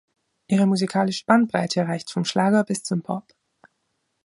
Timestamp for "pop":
3.03-3.35